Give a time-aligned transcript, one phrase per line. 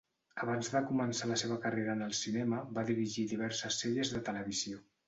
[0.45, 4.87] Abans de començar la seva carrera en el cinema va dirigir diverses sèries de televisió.